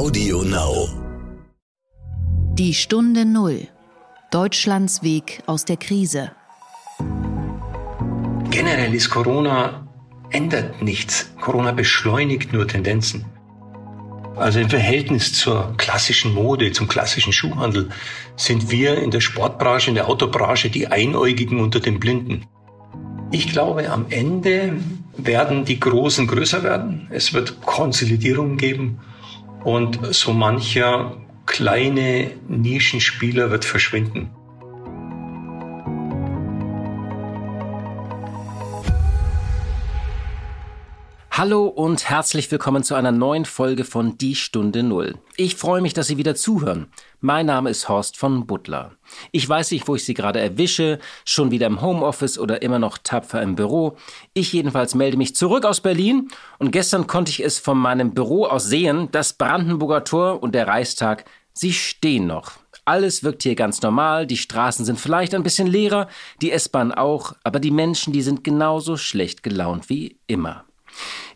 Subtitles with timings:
[0.00, 0.88] Audio Now.
[2.54, 3.68] Die Stunde Null.
[4.30, 6.32] Deutschlands Weg aus der Krise.
[8.50, 9.86] Generell ist Corona
[10.30, 11.30] ändert nichts.
[11.40, 13.26] Corona beschleunigt nur Tendenzen.
[14.36, 17.90] Also im Verhältnis zur klassischen Mode, zum klassischen Schuhhandel,
[18.36, 22.46] sind wir in der Sportbranche, in der Autobranche die Einäugigen unter den Blinden.
[23.32, 24.74] Ich glaube, am Ende
[25.16, 27.06] werden die Großen größer werden.
[27.10, 28.98] Es wird Konsolidierung geben
[29.62, 31.16] und so mancher
[31.46, 34.30] kleine Nischenspieler wird verschwinden.
[41.32, 45.14] Hallo und herzlich willkommen zu einer neuen Folge von Die Stunde Null.
[45.36, 46.88] Ich freue mich, dass Sie wieder zuhören.
[47.20, 48.96] Mein Name ist Horst von Butler.
[49.30, 52.98] Ich weiß nicht, wo ich Sie gerade erwische, schon wieder im Homeoffice oder immer noch
[52.98, 53.96] tapfer im Büro.
[54.34, 58.46] Ich jedenfalls melde mich zurück aus Berlin und gestern konnte ich es von meinem Büro
[58.46, 62.54] aus sehen, das Brandenburger Tor und der Reichstag, sie stehen noch.
[62.84, 66.08] Alles wirkt hier ganz normal, die Straßen sind vielleicht ein bisschen leerer,
[66.42, 70.64] die S-Bahn auch, aber die Menschen, die sind genauso schlecht gelaunt wie immer.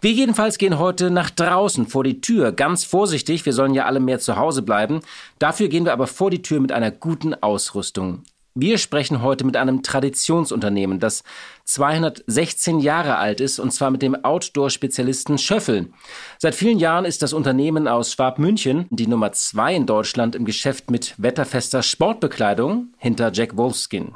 [0.01, 4.01] Wir jedenfalls gehen heute nach draußen vor die Tür, ganz vorsichtig, wir sollen ja alle
[4.01, 5.01] mehr zu Hause bleiben.
[5.39, 8.23] Dafür gehen wir aber vor die Tür mit einer guten Ausrüstung.
[8.57, 11.25] Wir sprechen heute mit einem Traditionsunternehmen, das
[11.65, 15.91] 216 Jahre alt ist, und zwar mit dem Outdoor-Spezialisten Schöffel.
[16.39, 20.89] Seit vielen Jahren ist das Unternehmen aus Schwabmünchen die Nummer zwei in Deutschland im Geschäft
[20.89, 24.15] mit wetterfester Sportbekleidung hinter Jack Wolfskin.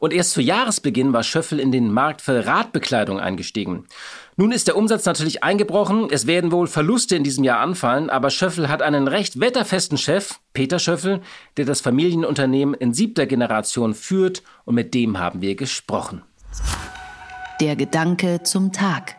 [0.00, 3.86] Und erst zu Jahresbeginn war Schöffel in den Markt für Radbekleidung eingestiegen.
[4.38, 6.08] Nun ist der Umsatz natürlich eingebrochen.
[6.10, 10.40] Es werden wohl Verluste in diesem Jahr anfallen, aber Schöffel hat einen recht wetterfesten Chef,
[10.52, 11.22] Peter Schöffel,
[11.56, 16.22] der das Familienunternehmen in siebter Generation führt und mit dem haben wir gesprochen.
[17.62, 19.16] Der Gedanke zum Tag.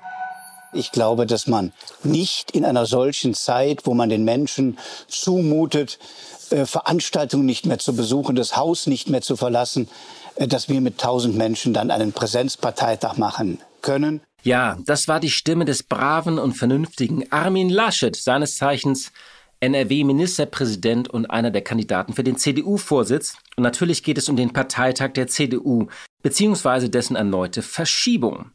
[0.71, 1.73] Ich glaube, dass man
[2.03, 5.97] nicht in einer solchen Zeit, wo man den Menschen zumutet,
[6.51, 9.89] äh, Veranstaltungen nicht mehr zu besuchen, das Haus nicht mehr zu verlassen,
[10.35, 14.22] äh, dass wir mit tausend Menschen dann einen Präsenzparteitag machen können.
[14.47, 19.12] Ja, das war die Stimme des braven und vernünftigen Armin Laschet, seines Zeichens
[19.59, 23.36] NRW-Ministerpräsident und einer der Kandidaten für den CDU-Vorsitz.
[23.57, 25.88] Und natürlich geht es um den Parteitag der CDU,
[26.24, 28.52] beziehungsweise dessen erneute Verschiebung.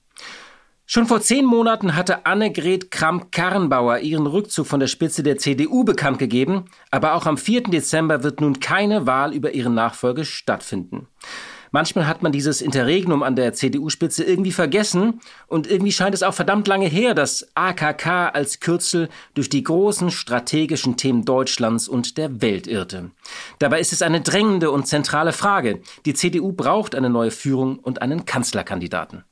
[0.86, 6.18] Schon vor zehn Monaten hatte Annegret Kramp-Karrenbauer ihren Rückzug von der Spitze der CDU bekannt
[6.18, 7.64] gegeben, aber auch am 4.
[7.64, 11.08] Dezember wird nun keine Wahl über ihre Nachfolge stattfinden.
[11.72, 16.34] Manchmal hat man dieses Interregnum an der CDU-Spitze irgendwie vergessen und irgendwie scheint es auch
[16.34, 22.42] verdammt lange her, dass AKK als Kürzel durch die großen strategischen Themen Deutschlands und der
[22.42, 23.10] Welt irrte.
[23.58, 25.80] Dabei ist es eine drängende und zentrale Frage.
[26.04, 29.24] Die CDU braucht eine neue Führung und einen Kanzlerkandidaten.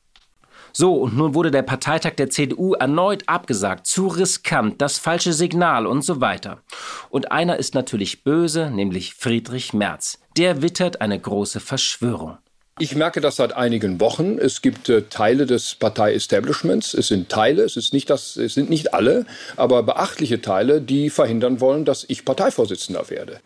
[0.73, 5.87] So, und nun wurde der Parteitag der CDU erneut abgesagt, zu riskant, das falsche Signal
[5.87, 6.63] und so weiter.
[7.11, 10.19] Und einer ist natürlich böse, nämlich Friedrich Merz.
[10.37, 12.39] Der wittert eine große Verschwörung.
[12.79, 14.39] Ich merke das seit einigen Wochen.
[14.39, 16.95] Es gibt äh, Teile des Partei-Establishments.
[16.95, 19.27] Es sind Teile, es, ist nicht das, es sind nicht alle,
[19.57, 23.41] aber beachtliche Teile, die verhindern wollen, dass ich Parteivorsitzender werde.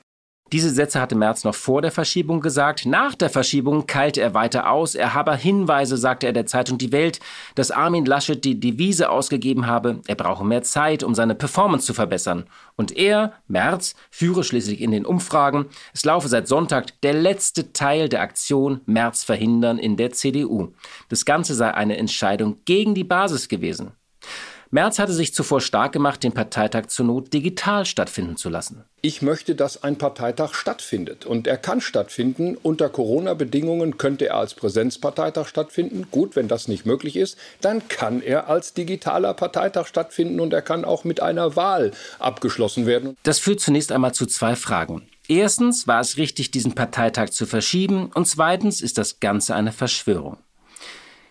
[0.54, 2.86] Diese Sätze hatte Merz noch vor der Verschiebung gesagt.
[2.86, 4.94] Nach der Verschiebung keilte er weiter aus.
[4.94, 7.18] Er habe Hinweise, sagte er der Zeitung Die Welt,
[7.56, 11.92] dass Armin Laschet die Devise ausgegeben habe, er brauche mehr Zeit, um seine Performance zu
[11.92, 12.44] verbessern.
[12.76, 15.66] Und er, Merz, führe schließlich in den Umfragen.
[15.92, 20.68] Es laufe seit Sonntag der letzte Teil der Aktion Merz verhindern in der CDU.
[21.08, 23.90] Das Ganze sei eine Entscheidung gegen die Basis gewesen.
[24.70, 28.84] Merz hatte sich zuvor stark gemacht, den Parteitag zur Not digital stattfinden zu lassen.
[29.02, 31.26] Ich möchte, dass ein Parteitag stattfindet.
[31.26, 32.56] Und er kann stattfinden.
[32.62, 36.06] Unter Corona-Bedingungen könnte er als Präsenzparteitag stattfinden.
[36.10, 40.62] Gut, wenn das nicht möglich ist, dann kann er als digitaler Parteitag stattfinden und er
[40.62, 43.16] kann auch mit einer Wahl abgeschlossen werden.
[43.24, 45.02] Das führt zunächst einmal zu zwei Fragen.
[45.28, 48.10] Erstens, war es richtig, diesen Parteitag zu verschieben?
[48.14, 50.38] Und zweitens, ist das Ganze eine Verschwörung?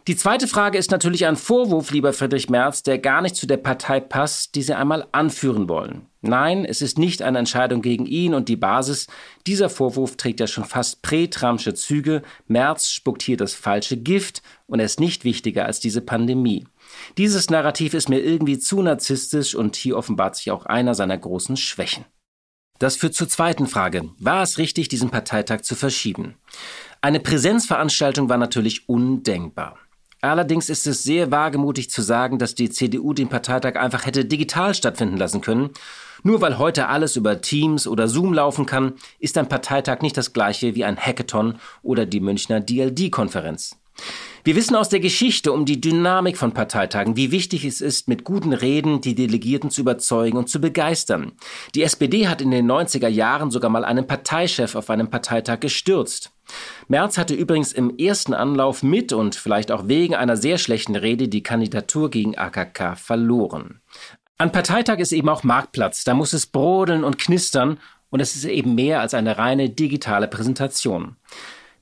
[0.07, 3.55] Die zweite Frage ist natürlich ein Vorwurf, lieber Friedrich Merz, der gar nicht zu der
[3.55, 6.07] Partei passt, die Sie einmal anführen wollen.
[6.19, 9.07] Nein, es ist nicht eine Entscheidung gegen ihn und die Basis.
[9.47, 12.21] Dieser Vorwurf trägt ja schon fast prätramsche Züge.
[12.47, 16.65] Merz spuckt hier das falsche Gift und er ist nicht wichtiger als diese Pandemie.
[17.17, 21.55] Dieses Narrativ ist mir irgendwie zu narzisstisch und hier offenbart sich auch einer seiner großen
[21.55, 22.03] Schwächen.
[22.77, 24.09] Das führt zur zweiten Frage.
[24.19, 26.35] War es richtig, diesen Parteitag zu verschieben?
[26.99, 29.77] Eine Präsenzveranstaltung war natürlich undenkbar.
[30.23, 34.73] Allerdings ist es sehr wagemutig zu sagen, dass die CDU den Parteitag einfach hätte digital
[34.73, 35.71] stattfinden lassen können.
[36.23, 40.31] Nur weil heute alles über Teams oder Zoom laufen kann, ist ein Parteitag nicht das
[40.31, 43.82] gleiche wie ein Hackathon oder die Münchner DLD-Konferenz.
[44.45, 48.25] Wir wissen aus der Geschichte um die Dynamik von Parteitagen, wie wichtig es ist, mit
[48.25, 51.31] guten Reden die Delegierten zu überzeugen und zu begeistern.
[51.75, 56.31] Die SPD hat in den 90er Jahren sogar mal einen Parteichef auf einem Parteitag gestürzt.
[56.89, 61.29] Merz hatte übrigens im ersten Anlauf mit und vielleicht auch wegen einer sehr schlechten Rede
[61.29, 63.79] die Kandidatur gegen AKK verloren.
[64.37, 67.79] Ein Parteitag ist eben auch Marktplatz, da muss es brodeln und knistern
[68.09, 71.15] und es ist eben mehr als eine reine digitale Präsentation.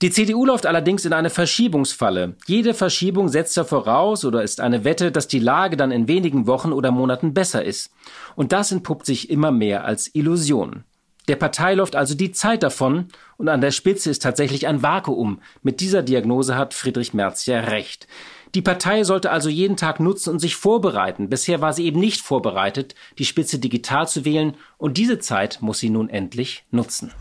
[0.02, 2.36] Die CDU läuft allerdings in eine Verschiebungsfalle.
[2.48, 6.48] Jede Verschiebung setzt ja voraus oder ist eine Wette, dass die Lage dann in wenigen
[6.48, 7.92] Wochen oder Monaten besser ist.
[8.36, 10.86] Und das entpuppt sich immer mehr als Illusion.
[11.28, 15.40] Der Partei läuft also die Zeit davon und an der Spitze ist tatsächlich ein Vakuum.
[15.62, 18.08] Mit dieser Diagnose hat Friedrich Merz ja recht.
[18.56, 21.30] Die Partei sollte also jeden Tag nutzen und sich vorbereiten.
[21.30, 25.78] Bisher war sie eben nicht vorbereitet, die Spitze digital zu wählen und diese Zeit muss
[25.78, 27.12] sie nun endlich nutzen.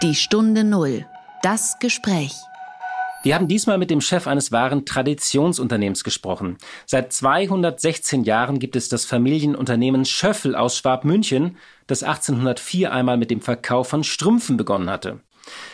[0.00, 1.04] Die Stunde Null
[1.42, 2.34] das Gespräch.
[3.22, 6.56] Wir haben diesmal mit dem Chef eines wahren Traditionsunternehmens gesprochen.
[6.86, 11.56] Seit 216 Jahren gibt es das Familienunternehmen Schöffel aus Schwabmünchen,
[11.86, 15.20] das 1804 einmal mit dem Verkauf von Strümpfen begonnen hatte.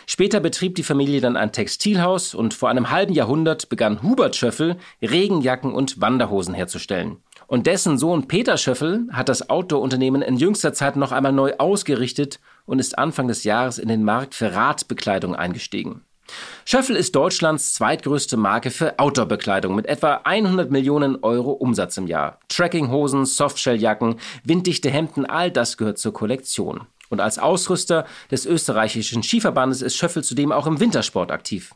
[0.05, 4.77] Später betrieb die Familie dann ein Textilhaus und vor einem halben Jahrhundert begann Hubert Schöffel,
[5.01, 7.17] Regenjacken und Wanderhosen herzustellen.
[7.45, 12.39] Und dessen Sohn Peter Schöffel hat das Outdoor-Unternehmen in jüngster Zeit noch einmal neu ausgerichtet
[12.67, 16.03] und ist Anfang des Jahres in den Markt für Radbekleidung eingestiegen.
[16.65, 22.39] Schöffel ist Deutschlands zweitgrößte Marke für Outdoor-Bekleidung mit etwa 100 Millionen Euro Umsatz im Jahr.
[22.49, 26.81] Trekkinghosen, Softshelljacken, winddichte Hemden, all das gehört zur Kollektion.
[27.09, 31.73] Und als Ausrüster des österreichischen Skiverbandes ist Schöffel zudem auch im Wintersport aktiv.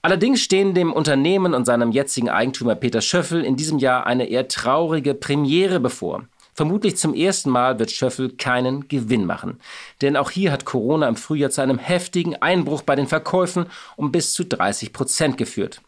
[0.00, 4.48] Allerdings stehen dem Unternehmen und seinem jetzigen Eigentümer Peter Schöffel in diesem Jahr eine eher
[4.48, 6.24] traurige Premiere bevor.
[6.56, 9.60] Vermutlich zum ersten Mal wird Schöffel keinen Gewinn machen.
[10.00, 13.66] Denn auch hier hat Corona im Frühjahr zu einem heftigen Einbruch bei den Verkäufen
[13.96, 15.82] um bis zu 30 Prozent geführt.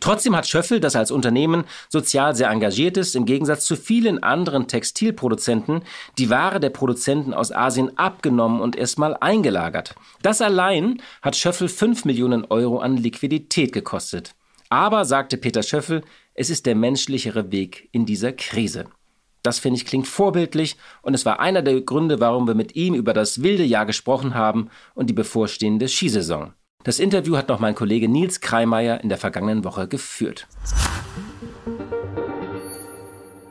[0.00, 4.66] Trotzdem hat Schöffel, das als Unternehmen sozial sehr engagiert ist, im Gegensatz zu vielen anderen
[4.66, 5.82] Textilproduzenten
[6.16, 9.94] die Ware der Produzenten aus Asien abgenommen und erstmal eingelagert.
[10.22, 14.34] Das allein hat Schöffel 5 Millionen Euro an Liquidität gekostet.
[14.70, 16.02] Aber, sagte Peter Schöffel,
[16.34, 18.86] es ist der menschlichere Weg in dieser Krise.
[19.42, 22.94] Das finde ich klingt vorbildlich und es war einer der Gründe, warum wir mit ihm
[22.94, 26.52] über das wilde Jahr gesprochen haben und die bevorstehende Skisaison.
[26.84, 30.46] Das Interview hat noch mein Kollege Nils Kreimeier in der vergangenen Woche geführt.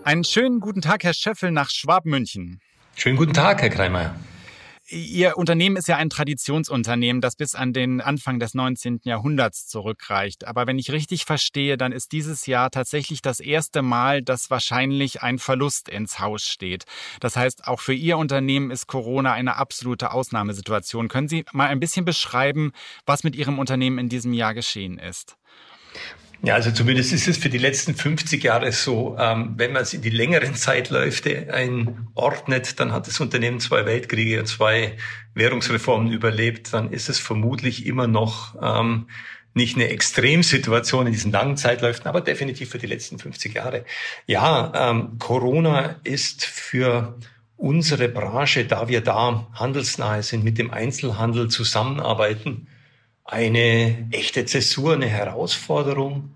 [0.04, 2.60] Einen schönen guten Tag, Herr Schöffel, nach Schwabmünchen.
[2.96, 4.16] Schönen guten Tag, Herr Kreimeier.
[4.92, 9.00] Ihr Unternehmen ist ja ein Traditionsunternehmen, das bis an den Anfang des 19.
[9.04, 10.46] Jahrhunderts zurückreicht.
[10.46, 15.22] Aber wenn ich richtig verstehe, dann ist dieses Jahr tatsächlich das erste Mal, dass wahrscheinlich
[15.22, 16.84] ein Verlust ins Haus steht.
[17.22, 21.08] Das heißt, auch für Ihr Unternehmen ist Corona eine absolute Ausnahmesituation.
[21.08, 22.74] Können Sie mal ein bisschen beschreiben,
[23.06, 25.38] was mit Ihrem Unternehmen in diesem Jahr geschehen ist?
[26.44, 29.94] Ja, also zumindest ist es für die letzten 50 Jahre so, ähm, wenn man es
[29.94, 34.98] in die längeren Zeitläufe einordnet, dann hat das Unternehmen zwei Weltkriege und zwei
[35.36, 39.08] Währungsreformen überlebt, dann ist es vermutlich immer noch ähm,
[39.54, 43.86] nicht eine Extremsituation in diesen langen Zeitläufen, aber definitiv für die letzten 50 Jahre.
[44.26, 47.20] Ja, ähm, Corona ist für
[47.56, 52.68] unsere Branche, da wir da handelsnahe sind, mit dem Einzelhandel zusammenarbeiten,
[53.32, 56.36] eine echte Zäsur, eine Herausforderung,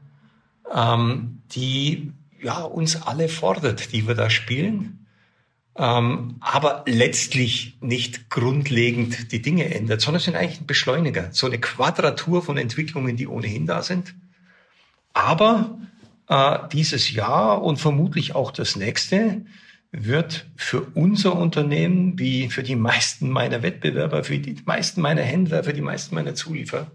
[0.73, 5.05] ähm, die ja uns alle fordert, die wir da spielen,
[5.75, 11.59] ähm, aber letztlich nicht grundlegend die Dinge ändert, sondern sind eigentlich ein Beschleuniger, so eine
[11.59, 14.15] Quadratur von Entwicklungen, die ohnehin da sind.
[15.11, 15.77] Aber
[16.29, 19.41] äh, dieses Jahr und vermutlich auch das nächste
[19.97, 25.63] wird für unser Unternehmen, wie für die meisten meiner Wettbewerber, für die meisten meiner Händler,
[25.63, 26.91] für die meisten meiner Zulieferer,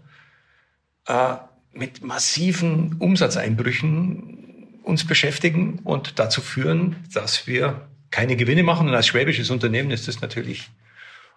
[1.07, 1.35] äh,
[1.73, 8.87] mit massiven Umsatzeinbrüchen uns beschäftigen und dazu führen, dass wir keine Gewinne machen.
[8.87, 10.69] Und als schwäbisches Unternehmen ist das natürlich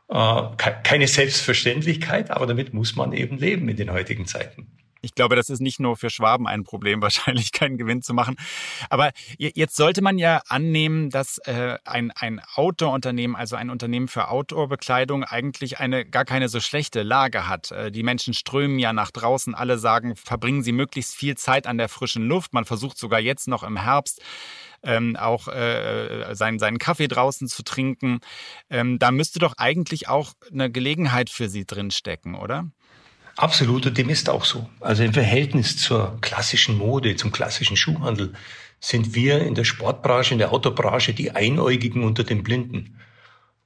[0.08, 0.42] äh,
[0.82, 4.66] keine Selbstverständlichkeit, aber damit muss man eben leben in den heutigen Zeiten.
[5.04, 8.36] Ich glaube, das ist nicht nur für Schwaben ein Problem, wahrscheinlich keinen Gewinn zu machen.
[8.88, 14.28] Aber jetzt sollte man ja annehmen, dass äh, ein, ein Outdoor-Unternehmen, also ein Unternehmen für
[14.28, 17.70] Outdoor-Bekleidung, eigentlich eine gar keine so schlechte Lage hat.
[17.70, 19.54] Äh, die Menschen strömen ja nach draußen.
[19.54, 22.54] Alle sagen, verbringen sie möglichst viel Zeit an der frischen Luft.
[22.54, 24.20] Man versucht sogar jetzt noch im Herbst
[24.84, 28.20] ähm, auch äh, seinen, seinen Kaffee draußen zu trinken.
[28.70, 32.70] Ähm, da müsste doch eigentlich auch eine Gelegenheit für Sie drinstecken, oder?
[33.36, 34.68] Absolut, und dem ist auch so.
[34.80, 38.32] Also im Verhältnis zur klassischen Mode, zum klassischen Schuhhandel,
[38.80, 43.00] sind wir in der Sportbranche, in der Autobranche die Einäugigen unter den Blinden.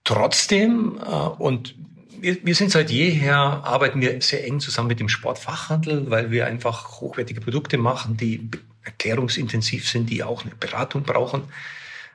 [0.05, 1.75] Trotzdem, äh, und
[2.21, 7.01] wir, sind seit jeher, arbeiten wir sehr eng zusammen mit dem Sportfachhandel, weil wir einfach
[7.01, 8.51] hochwertige Produkte machen, die
[8.83, 11.45] erklärungsintensiv sind, die auch eine Beratung brauchen.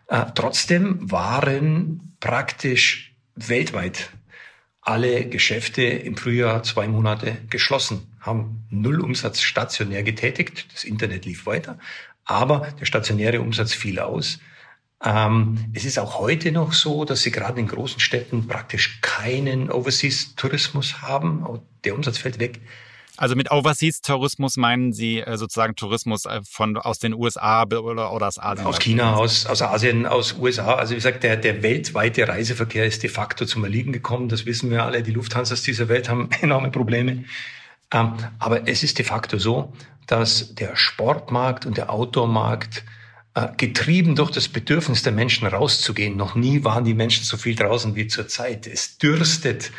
[0.07, 4.09] Äh, trotzdem waren praktisch weltweit
[4.85, 10.67] alle Geschäfte im Frühjahr zwei Monate geschlossen, haben null Umsatz stationär getätigt.
[10.73, 11.79] Das Internet lief weiter,
[12.25, 14.39] aber der stationäre Umsatz fiel aus.
[15.03, 19.69] Ähm, es ist auch heute noch so, dass sie gerade in großen Städten praktisch keinen
[19.69, 21.45] Overseas-Tourismus haben.
[21.83, 22.61] Der Umsatz fällt weg.
[23.15, 28.27] Also mit Overseas-Tourismus meinen Sie äh, sozusagen Tourismus äh, von aus den USA oder, oder
[28.27, 28.65] aus Asien?
[28.65, 30.75] Aus China, aus, aus Asien, aus USA.
[30.75, 34.29] Also wie gesagt, der, der weltweite Reiseverkehr ist de facto zum Erliegen gekommen.
[34.29, 35.03] Das wissen wir alle.
[35.03, 37.25] Die Lufthansas dieser Welt haben enorme Probleme.
[37.91, 39.71] Ähm, aber es ist de facto so,
[40.07, 42.83] dass der Sportmarkt und der Outdoor-Markt
[43.35, 46.17] äh, getrieben durch das Bedürfnis der Menschen rauszugehen.
[46.17, 48.65] Noch nie waren die Menschen so viel draußen wie zurzeit.
[48.65, 49.71] Es dürstet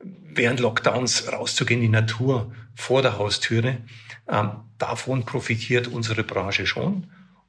[0.00, 3.78] während Lockdowns rauszugehen in die Natur vor der Haustüre.
[4.28, 7.06] Ähm, davon profitiert unsere Branche schon.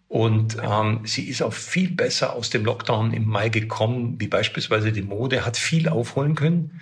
[0.08, 4.92] Und ähm, sie ist auch viel besser aus dem Lockdown im Mai gekommen, wie beispielsweise
[4.92, 6.82] die Mode, hat viel aufholen können.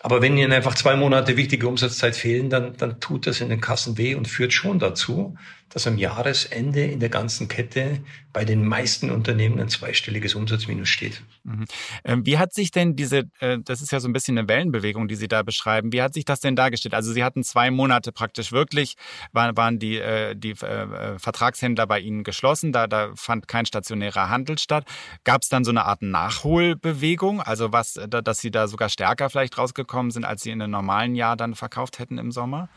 [0.00, 3.60] Aber wenn Ihnen einfach zwei Monate wichtige Umsatzzeit fehlen, dann, dann tut das in den
[3.60, 5.36] Kassen weh und führt schon dazu,
[5.74, 7.98] dass am Jahresende in der ganzen Kette
[8.32, 11.22] bei den meisten Unternehmen ein zweistelliges Umsatzminus steht.
[11.42, 11.64] Mhm.
[12.04, 15.08] Ähm, wie hat sich denn diese, äh, das ist ja so ein bisschen eine Wellenbewegung,
[15.08, 16.94] die Sie da beschreiben, wie hat sich das denn dargestellt?
[16.94, 18.94] Also Sie hatten zwei Monate praktisch wirklich,
[19.32, 24.28] waren, waren die, äh, die äh, Vertragshändler bei Ihnen geschlossen, da, da fand kein stationärer
[24.28, 24.86] Handel statt.
[25.24, 29.58] Gab es dann so eine Art Nachholbewegung, also was, dass Sie da sogar stärker vielleicht
[29.58, 32.68] rausgekommen sind, als Sie in einem normalen Jahr dann verkauft hätten im Sommer?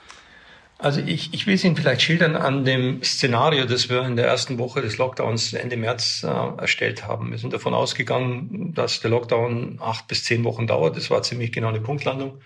[0.79, 4.27] Also ich, ich will es Ihnen vielleicht schildern an dem Szenario, das wir in der
[4.27, 7.31] ersten Woche des Lockdowns Ende März äh, erstellt haben.
[7.31, 10.95] Wir sind davon ausgegangen, dass der Lockdown acht bis zehn Wochen dauert.
[10.95, 12.39] Das war ziemlich genau eine Punktlandung.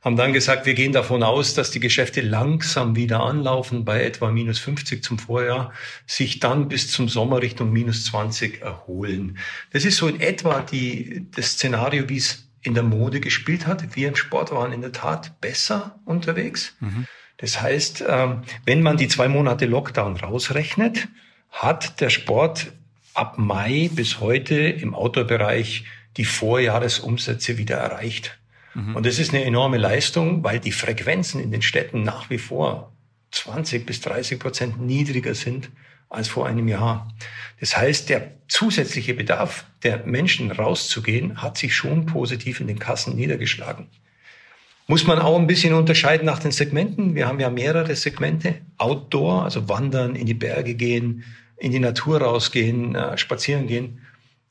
[0.00, 4.30] Haben dann gesagt, wir gehen davon aus, dass die Geschäfte langsam wieder anlaufen bei etwa
[4.30, 5.72] minus 50 zum Vorjahr,
[6.06, 9.38] sich dann bis zum Sommer Richtung minus 20 erholen.
[9.72, 13.96] Das ist so in etwa die, das Szenario, wie es in der Mode gespielt hat.
[13.96, 16.76] Wir im Sport waren in der Tat besser unterwegs.
[16.80, 17.06] Mhm.
[17.42, 21.08] Das heißt, ähm, wenn man die zwei Monate Lockdown rausrechnet,
[21.50, 22.72] hat der Sport
[23.14, 25.84] ab Mai bis heute im Outdoor-Bereich
[26.16, 28.38] die Vorjahresumsätze wieder erreicht.
[28.74, 28.94] Mhm.
[28.94, 32.92] Und das ist eine enorme Leistung, weil die Frequenzen in den Städten nach wie vor
[33.32, 35.68] 20 bis 30 Prozent niedriger sind
[36.08, 37.08] als vor einem Jahr.
[37.58, 43.16] Das heißt, der zusätzliche Bedarf der Menschen rauszugehen hat sich schon positiv in den Kassen
[43.16, 43.88] niedergeschlagen.
[44.88, 47.14] Muss man auch ein bisschen unterscheiden nach den Segmenten.
[47.14, 48.56] Wir haben ja mehrere Segmente.
[48.78, 51.24] Outdoor, also wandern, in die Berge gehen,
[51.56, 54.00] in die Natur rausgehen, äh, spazieren gehen,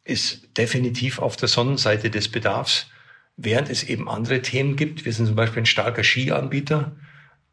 [0.04, 2.88] ist definitiv auf der Sonnenseite des Bedarfs.
[3.36, 5.06] Während es eben andere Themen gibt.
[5.06, 6.96] Wir sind zum Beispiel ein starker Skianbieter,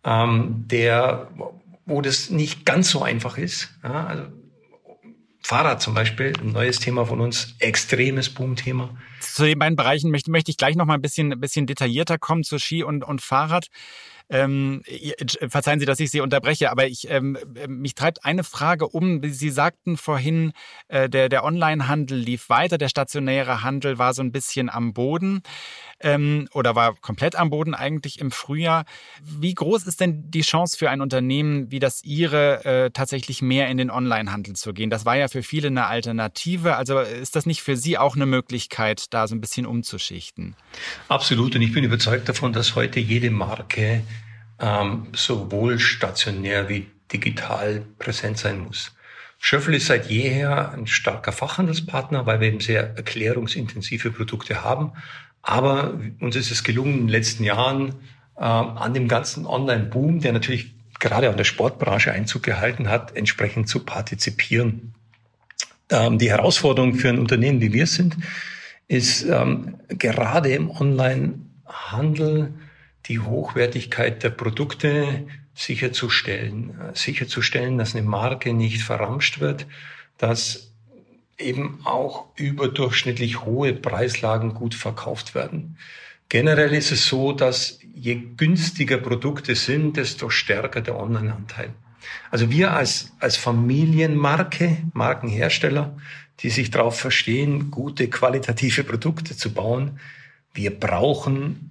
[0.04, 1.30] ähm, der,
[1.86, 3.70] wo das nicht ganz so einfach ist.
[3.82, 4.24] Ja, also
[5.42, 8.96] Fahrrad zum Beispiel, ein neues Thema von uns, extremes Boomthema.
[9.20, 12.18] Zu den beiden Bereichen möchte, möchte ich gleich noch mal ein bisschen, ein bisschen detaillierter
[12.18, 13.68] kommen, zu Ski und, und Fahrrad.
[14.30, 14.82] Ähm,
[15.48, 19.22] verzeihen Sie, dass ich Sie unterbreche, aber ich, ähm, mich treibt eine Frage um.
[19.22, 20.52] Sie sagten vorhin,
[20.88, 25.42] äh, der, der Onlinehandel lief weiter, der stationäre Handel war so ein bisschen am Boden
[26.00, 28.84] ähm, oder war komplett am Boden eigentlich im Frühjahr.
[29.22, 33.68] Wie groß ist denn die Chance für ein Unternehmen wie das Ihre, äh, tatsächlich mehr
[33.68, 34.90] in den Onlinehandel zu gehen?
[34.90, 36.76] Das war ja für viele eine Alternative.
[36.76, 40.54] Also ist das nicht für Sie auch eine Möglichkeit, da so ein bisschen umzuschichten?
[41.08, 41.54] Absolut.
[41.56, 44.02] Und ich bin überzeugt davon, dass heute jede Marke
[44.58, 48.92] ähm, sowohl stationär wie digital präsent sein muss.
[49.38, 54.92] Schöffel ist seit jeher ein starker Fachhandelspartner, weil wir eben sehr erklärungsintensive Produkte haben.
[55.42, 57.94] Aber uns ist es gelungen, in den letzten Jahren
[58.36, 63.68] äh, an dem ganzen Online-Boom, der natürlich gerade an der Sportbranche Einzug gehalten hat, entsprechend
[63.68, 64.94] zu partizipieren.
[65.90, 68.16] Ähm, die Herausforderung für ein Unternehmen wie wir sind,
[68.88, 72.54] ist ähm, gerade im Online-Handel
[73.06, 79.66] die Hochwertigkeit der Produkte sicherzustellen, äh, sicherzustellen, dass eine Marke nicht verramscht wird,
[80.16, 80.72] dass
[81.38, 85.76] eben auch überdurchschnittlich hohe Preislagen gut verkauft werden.
[86.28, 91.70] Generell ist es so, dass je günstiger Produkte sind, desto stärker der Online-Anteil.
[92.30, 95.96] Also wir als, als Familienmarke, Markenhersteller,
[96.40, 99.98] die sich darauf verstehen, gute qualitative Produkte zu bauen,
[100.54, 101.70] wir brauchen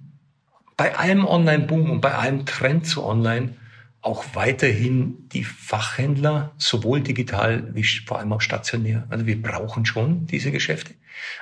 [0.76, 3.54] bei allem Online-Boom und bei allem Trend zu Online
[4.00, 9.06] auch weiterhin die Fachhändler, sowohl digital wie vor allem auch stationär.
[9.10, 10.94] Also wir brauchen schon diese Geschäfte.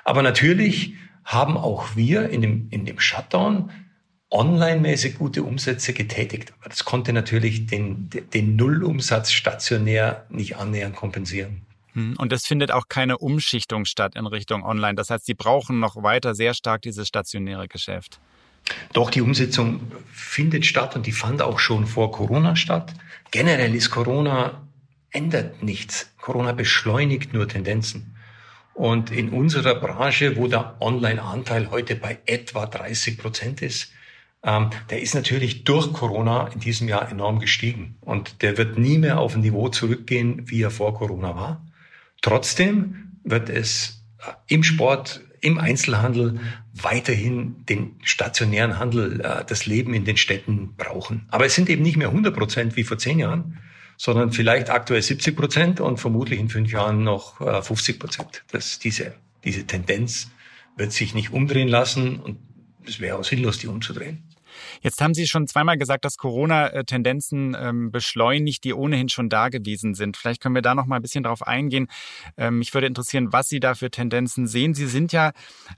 [0.05, 3.71] Aber natürlich haben auch wir in dem, in dem Shutdown
[4.31, 6.53] online-mäßig gute Umsätze getätigt.
[6.59, 11.63] Aber das konnte natürlich den, den Nullumsatz stationär nicht annähernd kompensieren.
[11.97, 14.95] Hm, und es findet auch keine Umschichtung statt in Richtung Online.
[14.95, 18.21] Das heißt, Sie brauchen noch weiter sehr stark dieses stationäre Geschäft.
[18.93, 19.81] Doch, die Umsetzung
[20.13, 22.93] findet statt und die fand auch schon vor Corona statt.
[23.31, 24.69] Generell ist Corona
[25.11, 26.13] ändert nichts.
[26.21, 28.15] Corona beschleunigt nur Tendenzen.
[28.75, 33.91] Und in unserer Branche, wo der Online-Anteil heute bei etwa 30 Prozent ist,
[34.43, 37.97] ähm, der ist natürlich durch Corona in diesem Jahr enorm gestiegen.
[38.03, 41.66] Und der wird nie mehr auf ein Niveau zurückgehen, wie er vor Corona war.
[42.27, 44.03] Trotzdem wird es
[44.49, 46.41] im Sport, im Einzelhandel
[46.75, 51.29] weiterhin den stationären Handel, äh, das Leben in den Städten brauchen.
[51.29, 53.61] Aber es sind eben nicht mehr 100 Prozent wie vor zehn Jahren,
[53.97, 58.43] sondern vielleicht aktuell 70 Prozent und vermutlich in fünf Jahren noch 50 äh, Prozent.
[58.51, 59.15] Das, diese,
[59.45, 60.29] diese Tendenz
[60.77, 62.39] wird sich nicht umdrehen lassen und
[62.89, 64.25] es wäre auch sinnlos, die umzudrehen.
[64.81, 69.95] Jetzt haben Sie schon zweimal gesagt, dass Corona-Tendenzen ähm, beschleunigt, die ohnehin schon da gewesen
[69.95, 70.17] sind.
[70.17, 71.89] Vielleicht können wir da noch mal ein bisschen drauf eingehen.
[72.37, 74.75] Ähm, mich würde interessieren, was Sie da für Tendenzen sehen.
[74.75, 75.33] Sie sind ja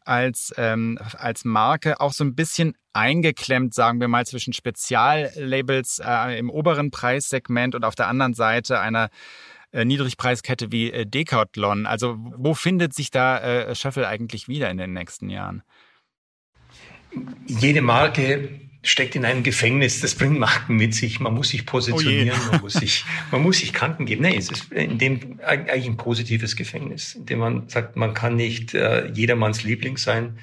[0.05, 6.39] als, ähm, als Marke auch so ein bisschen eingeklemmt, sagen wir mal, zwischen Speziallabels äh,
[6.39, 9.11] im oberen Preissegment und auf der anderen Seite einer
[9.71, 11.87] äh, Niedrigpreiskette wie äh, Decathlon.
[11.87, 15.63] Also wo findet sich da äh, Schöffel eigentlich wieder in den nächsten Jahren?
[17.47, 20.01] Jede Marke steckt in einem Gefängnis.
[20.01, 21.21] Das bringt Marken mit sich.
[21.21, 24.23] Man muss sich positionieren, oh man, muss sich, man muss sich Kanten geben.
[24.23, 28.37] Nee, es ist in dem eigentlich ein positives Gefängnis, in dem man sagt, man kann
[28.37, 30.39] nicht äh, jedermanns Liebling sein.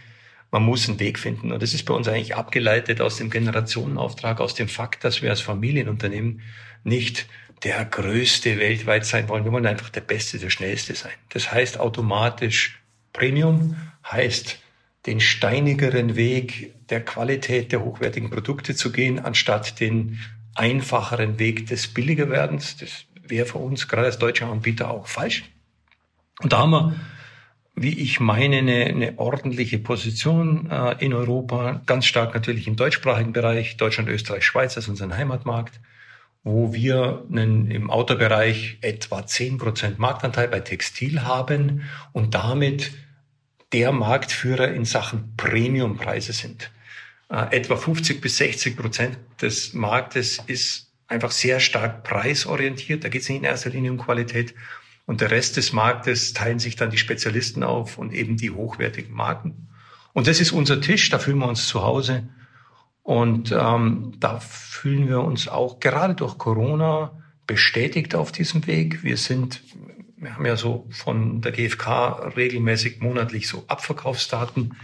[0.51, 1.51] Man muss einen Weg finden.
[1.51, 5.29] Und das ist bei uns eigentlich abgeleitet aus dem Generationenauftrag, aus dem Fakt, dass wir
[5.29, 6.41] als Familienunternehmen
[6.83, 7.27] nicht
[7.63, 9.43] der größte weltweit sein wollen.
[9.43, 11.11] Wir wollen einfach der Beste, der Schnellste sein.
[11.29, 13.75] Das heißt automatisch Premium,
[14.09, 14.59] heißt
[15.05, 20.19] den steinigeren Weg der Qualität der hochwertigen Produkte zu gehen, anstatt den
[20.55, 22.77] einfacheren Weg des Billigerwerdens.
[22.77, 25.43] Das wäre für uns gerade als deutscher Anbieter auch falsch.
[26.41, 26.95] Und da haben wir,
[27.75, 33.33] wie ich meine, eine, eine ordentliche Position äh, in Europa, ganz stark natürlich im deutschsprachigen
[33.33, 35.79] Bereich, Deutschland, Österreich, Schweiz als unseren Heimatmarkt,
[36.43, 42.91] wo wir einen, im Autobereich etwa zehn Prozent Marktanteil bei Textil haben und damit
[43.73, 46.71] der Marktführer in Sachen Premiumpreise sind.
[47.29, 53.03] Äh, etwa 50 bis 60 Prozent des Marktes ist einfach sehr stark preisorientiert.
[53.03, 54.53] Da geht es nicht in erster Linie um Qualität.
[55.05, 59.13] Und der Rest des Marktes teilen sich dann die Spezialisten auf und eben die hochwertigen
[59.13, 59.67] Marken.
[60.13, 62.27] Und das ist unser Tisch, da fühlen wir uns zu Hause.
[63.03, 69.03] Und ähm, da fühlen wir uns auch gerade durch Corona bestätigt auf diesem Weg.
[69.03, 69.61] Wir sind
[70.17, 74.75] wir haben ja so von der GfK regelmäßig monatlich so Abverkaufsdaten.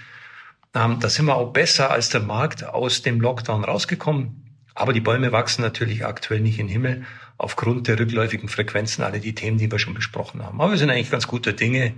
[0.74, 4.60] Ähm, da sind wir auch besser als der Markt aus dem Lockdown rausgekommen.
[4.74, 7.06] Aber die Bäume wachsen natürlich aktuell nicht in den Himmel
[7.38, 10.62] aufgrund der rückläufigen Frequenzen, alle die Themen, die wir schon besprochen haben.
[10.62, 11.94] Aber wir sind eigentlich ganz guter Dinge,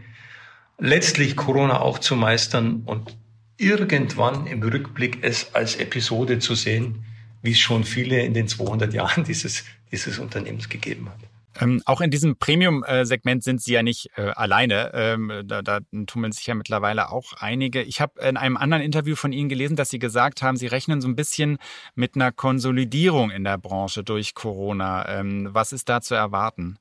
[0.80, 3.15] letztlich Corona auch zu meistern und
[3.58, 7.06] irgendwann im Rückblick es als Episode zu sehen,
[7.41, 11.19] wie es schon viele in den 200 Jahren dieses, dieses Unternehmens gegeben hat.
[11.60, 14.92] Ähm, auch in diesem Premium-Segment sind Sie ja nicht äh, alleine.
[14.94, 17.82] Ähm, da, da tummeln sich ja mittlerweile auch einige.
[17.84, 21.02] Ich habe in einem anderen Interview von Ihnen gelesen, dass Sie gesagt haben, Sie rechnen
[21.02, 21.58] so ein bisschen
[21.96, 25.08] mit einer Konsolidierung in der Branche durch Corona.
[25.08, 26.78] Ähm, was ist da zu erwarten?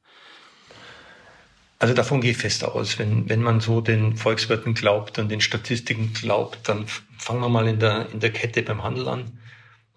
[1.82, 3.00] Also davon gehe ich fest aus.
[3.00, 6.86] Wenn, wenn man so den Volkswirten glaubt und den Statistiken glaubt, dann
[7.18, 9.40] fangen wir mal in der, in der Kette beim Handel an.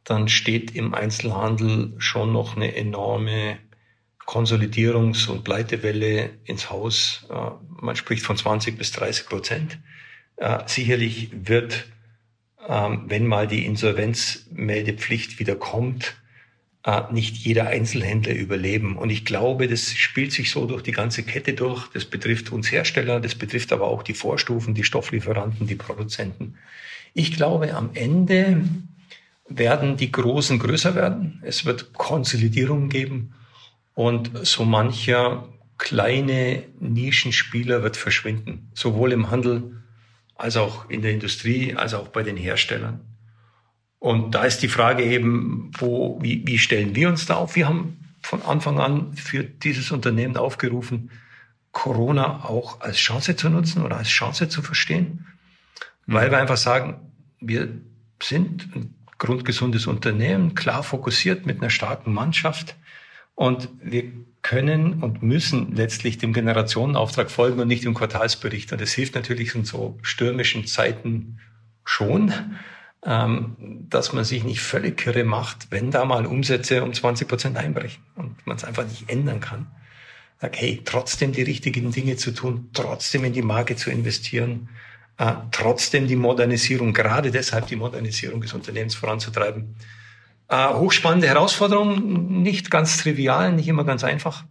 [0.04, 3.60] Dann steht im Einzelhandel schon noch eine enorme
[4.26, 7.26] Konsolidierungs- und Pleitewelle ins Haus.
[7.30, 9.80] Äh, man spricht von 20 bis 30 Prozent.
[10.38, 11.86] Äh, sicherlich wird,
[12.68, 16.16] ähm, wenn mal die Insolvenzmeldepflicht wieder kommt,
[16.84, 18.98] äh, nicht jeder Einzelhändler überleben.
[18.98, 21.88] Und ich glaube, das spielt sich so durch die ganze Kette durch.
[21.94, 26.56] Das betrifft uns Hersteller, das betrifft aber auch die Vorstufen, die Stofflieferanten, die Produzenten.
[27.14, 28.64] Ich glaube, am Ende
[29.48, 31.42] werden die Großen größer werden.
[31.46, 33.34] Es wird Konsolidierung geben
[33.95, 39.81] und so mancher kleine Nischenspieler wird verschwinden, sowohl im Handel
[40.36, 43.01] als auch in der Industrie, als auch bei den Herstellern.
[43.99, 47.55] Und da ist die Frage eben, wo, wie, wie stellen wir uns da auf?
[47.55, 51.12] Wir haben von Anfang an für dieses Unternehmen aufgerufen,
[51.71, 55.27] Corona auch als Chance zu nutzen oder als Chance zu verstehen,
[56.05, 57.69] weil wir einfach sagen, wir
[58.21, 62.75] sind ein grundgesundes Unternehmen, klar fokussiert mit einer starken Mannschaft.
[63.36, 68.71] Und wir können und müssen letztlich dem Generationenauftrag folgen und nicht dem Quartalsbericht.
[68.71, 71.39] Und das hilft natürlich in so stürmischen Zeiten
[71.84, 72.34] schon.
[73.06, 73.56] ähm,
[73.89, 78.04] dass man sich nicht völlig kirre macht, wenn da mal Umsätze um 20 Prozent einbrechen
[78.15, 79.67] und man es einfach nicht ändern kann.
[80.41, 84.69] Sag, hey, trotzdem die richtigen Dinge zu tun, trotzdem in die Marke zu investieren,
[85.17, 89.76] äh, trotzdem die Modernisierung, gerade deshalb die Modernisierung des Unternehmens voranzutreiben.
[90.47, 94.43] Äh, hochspannende Herausforderung, nicht ganz trivial, nicht immer ganz einfach.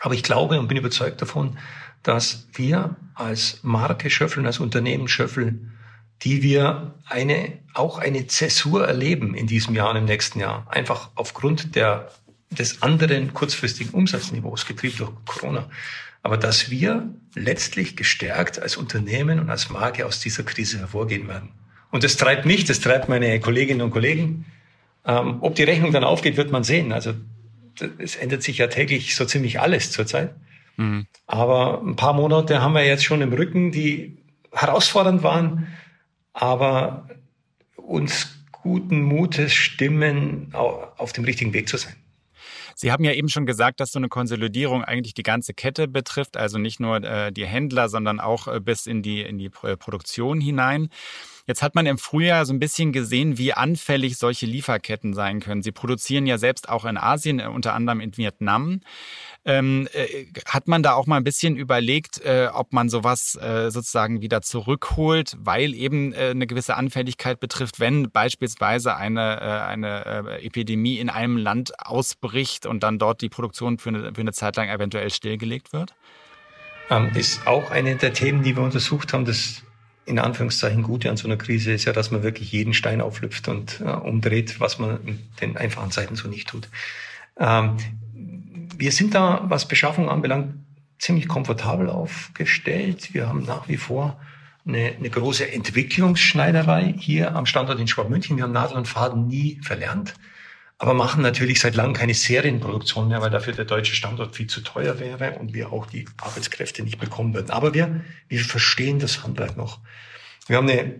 [0.00, 1.58] Aber ich glaube und bin überzeugt davon,
[2.02, 5.70] dass wir als Marke Schöffel, als Unternehmen Schöffel,
[6.22, 10.66] die wir eine, auch eine Zäsur erleben in diesem Jahr und im nächsten Jahr.
[10.70, 12.10] Einfach aufgrund der,
[12.50, 15.68] des anderen kurzfristigen Umsatzniveaus, getrieben durch Corona.
[16.22, 21.50] Aber dass wir letztlich gestärkt als Unternehmen und als Marke aus dieser Krise hervorgehen werden.
[21.90, 24.46] Und das treibt mich, das treibt meine Kolleginnen und Kollegen.
[25.06, 26.92] Ähm, ob die Rechnung dann aufgeht, wird man sehen.
[26.92, 27.14] Also
[27.98, 30.34] es ändert sich ja täglich so ziemlich alles zurzeit.
[30.76, 31.06] Mhm.
[31.26, 34.18] Aber ein paar Monate haben wir jetzt schon im Rücken, die
[34.52, 35.68] herausfordernd waren,
[36.32, 37.08] aber
[37.76, 41.94] uns guten Mutes stimmen, auf dem richtigen Weg zu sein.
[42.74, 46.36] Sie haben ja eben schon gesagt, dass so eine Konsolidierung eigentlich die ganze Kette betrifft,
[46.36, 50.40] also nicht nur äh, die Händler, sondern auch äh, bis in die, in die Produktion
[50.42, 50.90] hinein.
[51.46, 55.62] Jetzt hat man im Frühjahr so ein bisschen gesehen, wie anfällig solche Lieferketten sein können.
[55.62, 58.80] Sie produzieren ja selbst auch in Asien, äh, unter anderem in Vietnam.
[59.44, 63.70] Ähm, äh, hat man da auch mal ein bisschen überlegt, äh, ob man sowas äh,
[63.70, 70.40] sozusagen wieder zurückholt, weil eben äh, eine gewisse Anfälligkeit betrifft, wenn beispielsweise eine, äh, eine
[70.42, 74.56] Epidemie in einem Land ausbricht und dann dort die Produktion für eine, für eine Zeit
[74.56, 75.94] lang eventuell stillgelegt wird?
[76.90, 79.24] Ähm, ist auch eine der Themen, die wir untersucht haben.
[79.24, 79.62] Das
[80.06, 83.48] in Anführungszeichen Gute an so einer Krise ist ja, dass man wirklich jeden Stein auflüpft
[83.48, 86.68] und äh, umdreht, was man in den einfachen Zeiten so nicht tut.
[87.38, 87.76] Ähm,
[88.78, 90.54] wir sind da, was Beschaffung anbelangt,
[90.98, 93.12] ziemlich komfortabel aufgestellt.
[93.14, 94.18] Wir haben nach wie vor
[94.66, 98.36] eine, eine große Entwicklungsschneiderei hier am Standort in Schwabmünchen.
[98.36, 100.14] Wir haben Nadel und Faden nie verlernt,
[100.78, 104.60] aber machen natürlich seit langem keine Serienproduktion mehr, weil dafür der deutsche Standort viel zu
[104.60, 107.50] teuer wäre und wir auch die Arbeitskräfte nicht bekommen würden.
[107.50, 109.80] Aber wir, wir verstehen das Handwerk noch.
[110.46, 110.94] Wir haben eine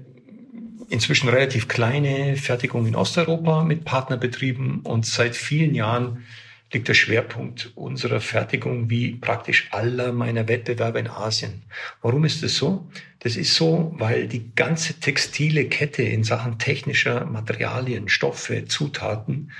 [0.89, 6.25] inzwischen relativ kleine Fertigung in Osteuropa mit Partnerbetrieben und seit vielen Jahren
[6.73, 11.63] liegt der Schwerpunkt unserer Fertigung wie praktisch aller meiner Wettbewerber in Asien.
[12.03, 12.89] Warum ist das so?
[13.21, 19.53] Das ist so, weil die ganze textile Kette in Sachen technischer Materialien, Stoffe, Zutaten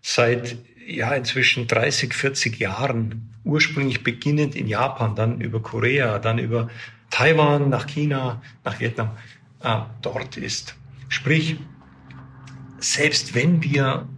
[0.00, 6.68] seit ja inzwischen 30, 40 Jahren, ursprünglich beginnend in Japan, dann über Korea, dann über
[7.10, 9.10] Taiwan, nach China, nach Vietnam,
[9.62, 10.74] äh, dort ist.
[11.08, 11.56] Sprich,
[12.78, 14.08] selbst wenn wir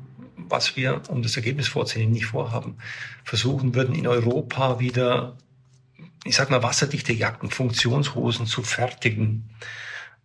[0.48, 2.76] was wir, um das Ergebnis vorzunehmen, nicht vorhaben,
[3.24, 5.37] versuchen würden, in Europa wieder,
[6.24, 9.50] ich sag mal, wasserdichte Jacken, Funktionshosen zu fertigen,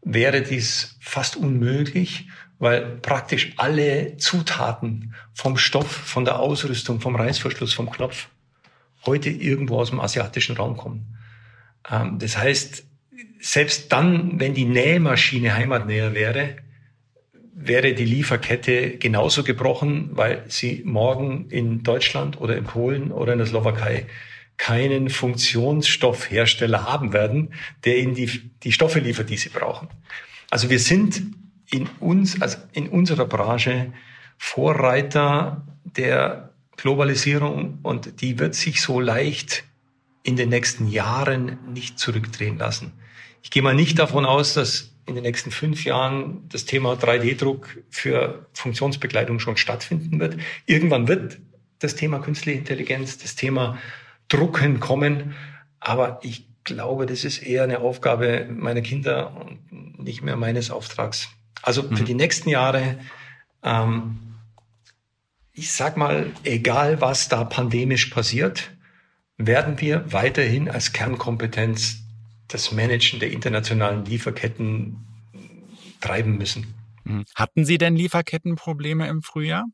[0.03, 2.27] wäre dies fast unmöglich,
[2.59, 8.27] weil praktisch alle Zutaten vom Stoff, von der Ausrüstung, vom Reißverschluss, vom Knopf
[9.05, 11.17] heute irgendwo aus dem asiatischen Raum kommen.
[11.89, 12.85] Ähm, das heißt,
[13.39, 16.57] selbst dann, wenn die Nähmaschine heimatnäher wäre,
[17.53, 23.39] wäre die Lieferkette genauso gebrochen, weil sie morgen in Deutschland oder in Polen oder in
[23.39, 24.07] der Slowakei
[24.57, 29.87] keinen Funktionsstoffhersteller haben werden, der ihnen die, die Stoffe liefert, die sie brauchen.
[30.49, 31.23] Also wir sind
[31.71, 33.91] in uns, also in unserer Branche
[34.37, 39.63] Vorreiter der Globalisierung und die wird sich so leicht
[40.23, 42.93] in den nächsten Jahren nicht zurückdrehen lassen.
[43.43, 47.77] Ich gehe mal nicht davon aus, dass in den nächsten fünf Jahren das Thema 3D-Druck
[47.89, 50.37] für Funktionsbegleitung schon stattfinden wird.
[50.65, 51.39] Irgendwann wird
[51.79, 53.77] das Thema künstliche Intelligenz, das Thema
[54.27, 55.35] Drucken kommen.
[55.79, 61.29] Aber ich glaube, das ist eher eine Aufgabe meiner Kinder und nicht mehr meines Auftrags.
[61.61, 62.05] Also für mhm.
[62.05, 62.99] die nächsten Jahre,
[63.63, 64.19] ähm,
[65.53, 68.71] ich sag mal, egal was da pandemisch passiert,
[69.37, 72.00] werden wir weiterhin als Kernkompetenz
[72.51, 74.97] das Managen der internationalen Lieferketten
[75.99, 76.73] treiben müssen.
[77.03, 77.25] Mhm.
[77.35, 79.65] Hatten Sie denn Lieferkettenprobleme im Frühjahr?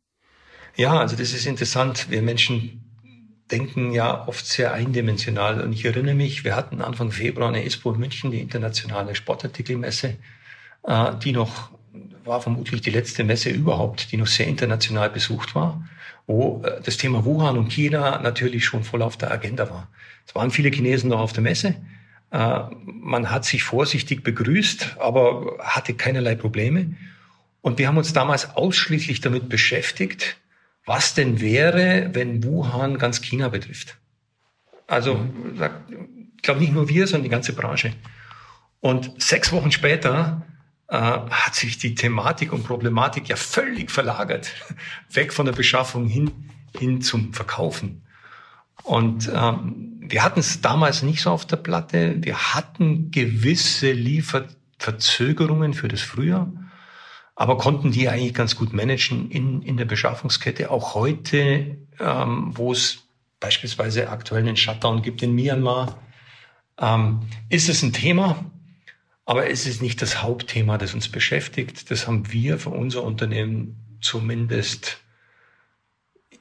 [0.75, 2.09] Ja, also das ist interessant.
[2.09, 2.83] Wir Menschen
[3.51, 5.61] denken ja oft sehr eindimensional.
[5.61, 10.15] Und ich erinnere mich, wir hatten Anfang Februar eine Expo in München, die internationale Sportartikelmesse,
[10.83, 11.71] äh, die noch,
[12.25, 15.87] war vermutlich die letzte Messe überhaupt, die noch sehr international besucht war,
[16.25, 19.89] wo äh, das Thema Wuhan und China natürlich schon voll auf der Agenda war.
[20.25, 21.75] Es waren viele Chinesen noch auf der Messe.
[22.31, 26.95] Äh, man hat sich vorsichtig begrüßt, aber hatte keinerlei Probleme.
[27.61, 30.37] Und wir haben uns damals ausschließlich damit beschäftigt,
[30.85, 33.97] was denn wäre, wenn Wuhan ganz China betrifft.
[34.87, 35.61] Also, mhm.
[36.35, 37.93] ich glaube nicht nur wir, sondern die ganze Branche.
[38.79, 40.45] Und sechs Wochen später
[40.87, 44.53] äh, hat sich die Thematik und Problematik ja völlig verlagert.
[45.11, 46.31] Weg von der Beschaffung hin,
[46.77, 48.03] hin zum Verkaufen.
[48.83, 52.17] Und ähm, wir hatten es damals nicht so auf der Platte.
[52.19, 56.51] Wir hatten gewisse Lieferverzögerungen für das Frühjahr,
[57.35, 60.71] aber konnten die eigentlich ganz gut managen in, in der Beschaffungskette.
[60.71, 63.03] Auch heute, ähm, wo es
[63.39, 65.99] beispielsweise aktuell einen Shutdown gibt in Myanmar,
[66.79, 68.51] ähm, ist es ein Thema,
[69.25, 71.91] aber es ist nicht das Hauptthema, das uns beschäftigt.
[71.91, 74.99] Das haben wir für unser Unternehmen zumindest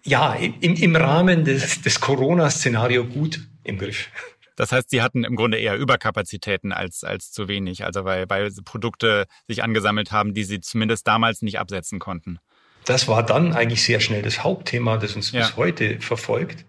[0.06, 4.08] ja im, im Rahmen des, des Corona-Szenario gut im Griff.
[4.56, 8.50] Das heißt, Sie hatten im Grunde eher Überkapazitäten als, als zu wenig, also weil, weil
[8.64, 12.38] Produkte sich angesammelt haben, die Sie zumindest damals nicht absetzen konnten.
[12.86, 15.40] Das war dann eigentlich sehr schnell das Hauptthema, das uns ja.
[15.40, 16.64] bis heute verfolgt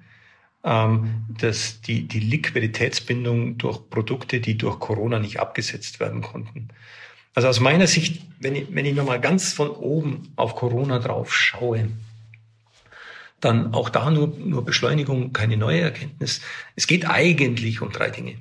[0.67, 6.67] ähm, dass die, die Liquiditätsbindung durch Produkte, die durch Corona nicht abgesetzt werden konnten.
[7.33, 11.33] Also aus meiner Sicht, wenn ich, wenn ich nochmal ganz von oben auf Corona drauf
[11.33, 11.89] schaue,
[13.39, 16.41] dann auch da nur, nur Beschleunigung, keine neue Erkenntnis.
[16.75, 18.35] Es geht eigentlich um drei Dinge.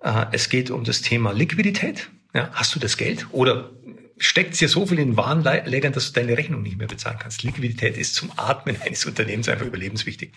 [0.00, 2.10] Äh, es geht um das Thema Liquidität.
[2.34, 3.26] Ja, hast du das Geld?
[3.32, 3.70] Oder
[4.18, 7.42] steckt dir so viel in Warenlägern, dass du deine Rechnung nicht mehr bezahlen kannst?
[7.42, 10.32] Liquidität ist zum Atmen eines Unternehmens einfach überlebenswichtig.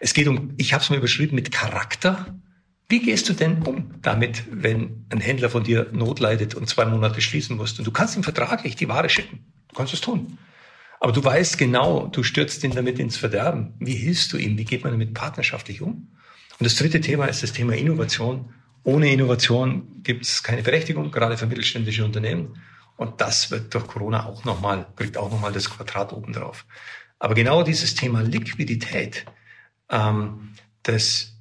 [0.00, 2.26] Es geht um, ich habe es mal überschrieben, mit Charakter.
[2.88, 6.84] Wie gehst du denn um damit, wenn ein Händler von dir Not leidet und zwei
[6.84, 7.78] Monate schließen musst?
[7.78, 9.46] Und du kannst ihm vertraglich die Ware schicken.
[9.68, 10.38] Du kannst es tun.
[11.00, 13.74] Aber du weißt genau, du stürzt ihn damit ins Verderben.
[13.78, 14.56] Wie hilfst du ihm?
[14.56, 16.08] Wie geht man damit partnerschaftlich um?
[16.58, 18.54] Und das dritte Thema ist das Thema Innovation.
[18.84, 22.60] Ohne Innovation gibt es keine Berechtigung, gerade für mittelständische Unternehmen.
[22.96, 26.64] Und das wird durch Corona auch nochmal, kriegt auch nochmal das Quadrat oben drauf.
[27.18, 29.24] Aber genau dieses Thema Liquidität,
[29.90, 30.52] ähm,
[30.82, 31.36] das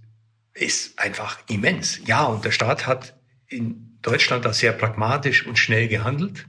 [0.54, 2.00] ist einfach immens.
[2.06, 3.16] Ja, und der Staat hat
[3.48, 6.48] in Deutschland da sehr pragmatisch und schnell gehandelt.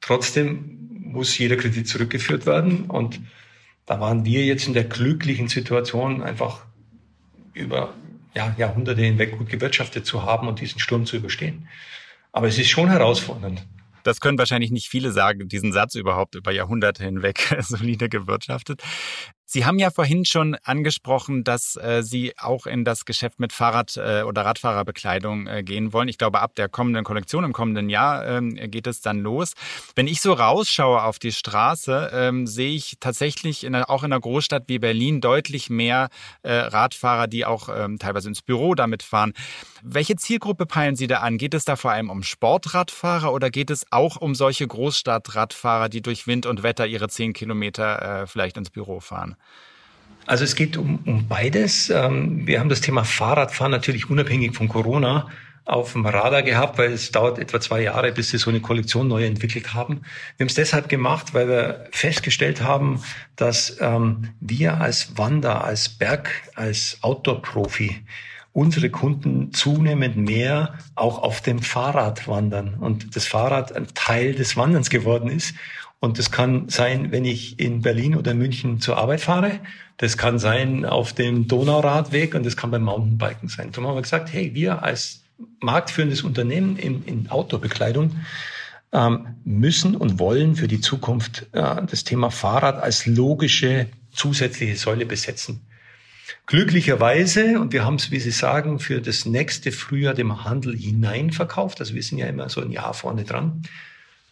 [0.00, 0.83] Trotzdem
[1.14, 2.90] muss jeder Kredit zurückgeführt werden.
[2.90, 3.20] Und
[3.86, 6.64] da waren wir jetzt in der glücklichen Situation, einfach
[7.52, 7.94] über
[8.34, 11.68] ja, Jahrhunderte hinweg gut gewirtschaftet zu haben und diesen Sturm zu überstehen.
[12.32, 13.64] Aber es ist schon herausfordernd.
[14.02, 18.82] Das können wahrscheinlich nicht viele sagen, diesen Satz überhaupt über Jahrhunderte hinweg solide gewirtschaftet.
[19.46, 23.96] Sie haben ja vorhin schon angesprochen, dass äh, Sie auch in das Geschäft mit Fahrrad-
[23.98, 26.08] äh, oder Radfahrerbekleidung äh, gehen wollen.
[26.08, 29.52] Ich glaube, ab der kommenden Kollektion im kommenden Jahr ähm, geht es dann los.
[29.94, 34.20] Wenn ich so rausschaue auf die Straße, ähm, sehe ich tatsächlich in, auch in einer
[34.20, 36.08] Großstadt wie Berlin deutlich mehr
[36.42, 39.34] äh, Radfahrer, die auch ähm, teilweise ins Büro damit fahren.
[39.82, 41.36] Welche Zielgruppe peilen Sie da an?
[41.36, 46.00] Geht es da vor allem um Sportradfahrer oder geht es auch um solche Großstadtradfahrer, die
[46.00, 49.36] durch Wind und Wetter ihre zehn Kilometer äh, vielleicht ins Büro fahren?
[50.26, 51.90] Also es geht um, um beides.
[51.90, 55.28] Ähm, wir haben das Thema Fahrradfahren natürlich unabhängig von Corona
[55.66, 59.08] auf dem Radar gehabt, weil es dauert etwa zwei Jahre, bis sie so eine Kollektion
[59.08, 60.02] neu entwickelt haben.
[60.36, 63.02] Wir haben es deshalb gemacht, weil wir festgestellt haben,
[63.36, 68.04] dass ähm, wir als Wander, als Berg, als Outdoor-Profi
[68.52, 74.56] unsere Kunden zunehmend mehr auch auf dem Fahrrad wandern und das Fahrrad ein Teil des
[74.56, 75.54] Wanderns geworden ist.
[76.04, 79.60] Und das kann sein, wenn ich in Berlin oder München zur Arbeit fahre.
[79.96, 83.72] Das kann sein auf dem Donauradweg und das kann beim Mountainbiken sein.
[83.72, 85.22] Darum haben wir gesagt, hey, wir als
[85.60, 88.16] marktführendes Unternehmen in, in Outdoor-Bekleidung
[88.92, 95.06] ähm, müssen und wollen für die Zukunft äh, das Thema Fahrrad als logische zusätzliche Säule
[95.06, 95.62] besetzen.
[96.44, 101.80] Glücklicherweise, und wir haben es, wie Sie sagen, für das nächste Frühjahr dem Handel hineinverkauft,
[101.80, 103.62] also wir sind ja immer so ein Jahr vorne dran,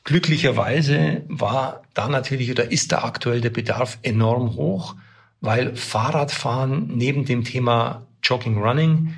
[0.05, 4.97] Glücklicherweise war da natürlich oder ist da aktuell der Bedarf enorm hoch,
[5.41, 9.15] weil Fahrradfahren neben dem Thema Jogging Running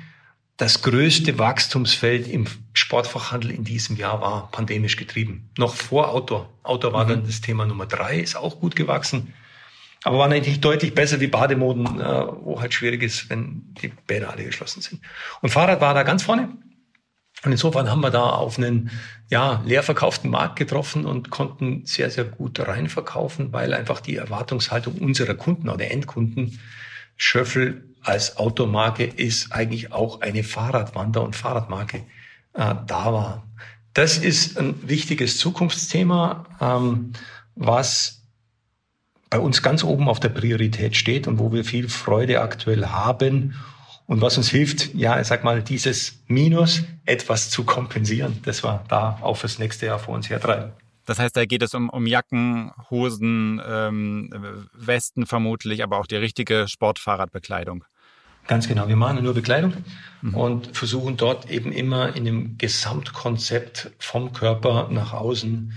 [0.57, 5.49] das größte Wachstumsfeld im Sportfachhandel in diesem Jahr war, pandemisch getrieben.
[5.57, 6.49] Noch vor Outdoor.
[6.63, 7.09] Outdoor war mhm.
[7.09, 9.33] dann das Thema Nummer drei, ist auch gut gewachsen.
[10.03, 14.29] Aber war natürlich deutlich besser wie Bademoden, äh, wo halt schwierig ist, wenn die Bäder
[14.29, 15.01] alle geschlossen sind.
[15.41, 16.49] Und Fahrrad war da ganz vorne.
[17.45, 18.89] Und insofern haben wir da auf einen
[19.29, 24.95] ja, leer verkauften Markt getroffen und konnten sehr, sehr gut reinverkaufen, weil einfach die Erwartungshaltung
[24.95, 26.59] unserer Kunden oder Endkunden,
[27.17, 31.99] Schöffel als Automarke ist eigentlich auch eine Fahrradwander- und Fahrradmarke
[32.53, 33.47] äh, da war.
[33.93, 37.13] Das ist ein wichtiges Zukunftsthema, ähm,
[37.55, 38.23] was
[39.29, 43.53] bei uns ganz oben auf der Priorität steht und wo wir viel Freude aktuell haben
[44.07, 48.83] und was uns hilft, ja, ich sag mal, dieses Minus etwas zu kompensieren, das wir
[48.87, 50.71] da auch fürs nächste Jahr vor uns hertreiben.
[51.05, 56.15] Das heißt, da geht es um, um Jacken, Hosen, ähm, Westen vermutlich, aber auch die
[56.15, 57.83] richtige Sportfahrradbekleidung.
[58.47, 58.87] Ganz genau.
[58.87, 59.73] Wir machen nur Bekleidung
[60.21, 60.35] mhm.
[60.35, 65.73] und versuchen dort eben immer in dem Gesamtkonzept vom Körper nach außen,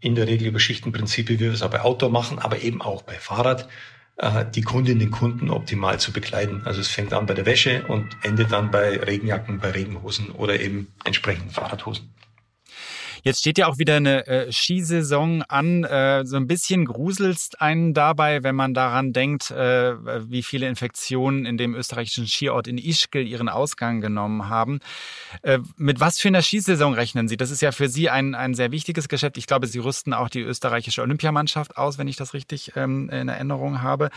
[0.00, 3.02] in der Regel über Schichtenprinzip, wie wir es auch bei Outdoor machen, aber eben auch
[3.02, 3.68] bei Fahrrad,
[4.54, 6.62] die Kundinnen und Kunden optimal zu bekleiden.
[6.64, 10.58] Also es fängt an bei der Wäsche und endet dann bei Regenjacken, bei Regenhosen oder
[10.58, 12.10] eben entsprechenden Fahrradhosen.
[13.28, 15.84] Jetzt steht ja auch wieder eine äh, Skisaison an.
[15.84, 19.96] Äh, so ein bisschen gruselst einen dabei, wenn man daran denkt, äh,
[20.30, 24.80] wie viele Infektionen in dem österreichischen Skiort in Ischgl ihren Ausgang genommen haben.
[25.42, 27.36] Äh, mit was für einer Skisaison rechnen Sie?
[27.36, 29.36] Das ist ja für Sie ein, ein sehr wichtiges Geschäft.
[29.36, 33.28] Ich glaube, Sie rüsten auch die österreichische Olympiamannschaft aus, wenn ich das richtig ähm, in
[33.28, 34.08] Erinnerung habe.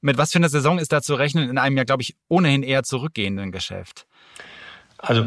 [0.00, 2.62] Mit was für einer Saison ist da zu rechnen in einem ja, glaube ich, ohnehin
[2.62, 4.06] eher zurückgehenden Geschäft?
[5.02, 5.24] Also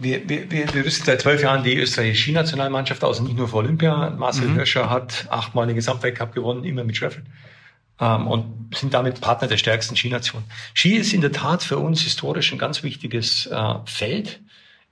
[0.00, 4.10] wir, wir, wir rüsten seit zwölf Jahren die österreichische Skinationalmannschaft aus, nicht nur für Olympia.
[4.10, 4.54] Marcel mhm.
[4.54, 7.22] Hirscher hat achtmal den Gesamtweltcup gewonnen, immer mit Schwefel.
[8.00, 10.42] Ähm, und sind damit Partner der stärksten Skination.
[10.74, 14.40] Ski ist in der Tat für uns historisch ein ganz wichtiges äh, Feld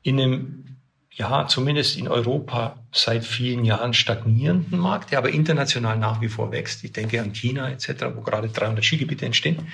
[0.03, 0.73] in einem,
[1.16, 6.50] ja, zumindest in Europa seit vielen Jahren stagnierenden Markt, der aber international nach wie vor
[6.50, 6.83] wächst.
[6.85, 9.68] Ich denke an China etc., wo gerade 300 Skigebiete entstehen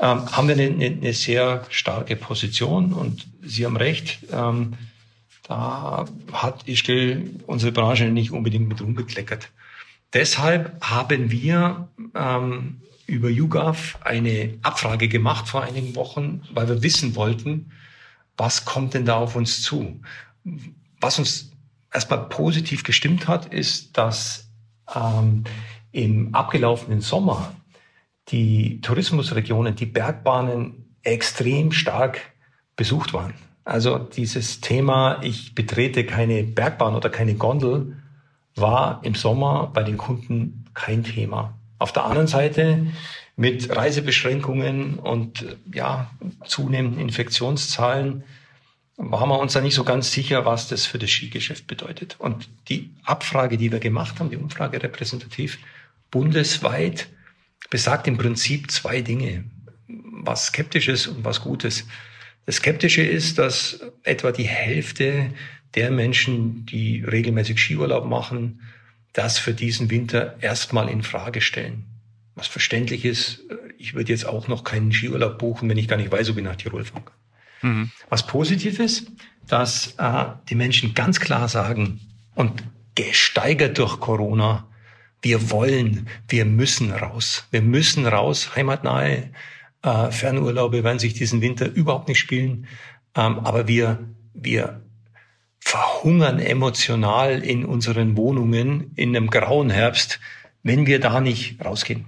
[0.00, 4.74] ähm, haben wir eine, eine, sehr starke Position und Sie haben recht, ähm,
[5.46, 9.50] da hat Ischgl unsere Branche nicht unbedingt mit rumbekleckert.
[10.12, 17.14] Deshalb haben wir ähm, über YouGov eine Abfrage gemacht vor einigen Wochen, weil wir wissen
[17.14, 17.70] wollten,
[18.36, 20.00] was kommt denn da auf uns zu?
[21.00, 21.50] Was uns
[21.92, 24.50] erstmal positiv gestimmt hat, ist, dass
[24.94, 25.44] ähm,
[25.92, 27.54] im abgelaufenen Sommer
[28.28, 32.20] die Tourismusregionen, die Bergbahnen extrem stark
[32.76, 33.34] besucht waren.
[33.64, 37.96] Also dieses Thema, ich betrete keine Bergbahn oder keine Gondel,
[38.56, 41.54] war im Sommer bei den Kunden kein Thema.
[41.78, 42.86] Auf der anderen Seite
[43.36, 46.10] mit Reisebeschränkungen und ja,
[46.44, 48.24] zunehmenden Infektionszahlen
[48.96, 52.16] waren wir uns da nicht so ganz sicher, was das für das Skigeschäft bedeutet.
[52.18, 55.58] Und die Abfrage, die wir gemacht haben, die Umfrage repräsentativ
[56.10, 57.08] bundesweit,
[57.70, 59.44] besagt im Prinzip zwei Dinge.
[59.88, 61.86] Was Skeptisches und was Gutes.
[62.46, 65.30] Das Skeptische ist, dass etwa die Hälfte
[65.74, 68.60] der Menschen, die regelmäßig Skiurlaub machen,
[69.12, 71.84] das für diesen Winter erstmal in Frage stellen.
[72.34, 73.42] Was verständlich ist,
[73.78, 76.44] ich würde jetzt auch noch keinen Skiurlaub buchen, wenn ich gar nicht weiß, ob ich
[76.44, 77.04] nach Tirol fahre.
[77.64, 77.90] Mhm.
[78.10, 79.10] Was positiv ist,
[79.48, 82.00] dass äh, die Menschen ganz klar sagen
[82.34, 82.62] und
[82.94, 84.68] gesteigert durch Corona,
[85.22, 87.46] wir wollen, wir müssen raus.
[87.50, 88.54] Wir müssen raus.
[88.54, 89.30] Heimatnahe
[89.82, 92.66] äh, Fernurlaube werden sich diesen Winter überhaupt nicht spielen.
[93.14, 94.82] Ähm, aber wir, wir
[95.58, 100.20] verhungern emotional in unseren Wohnungen in einem grauen Herbst,
[100.62, 102.04] wenn wir da nicht rausgehen.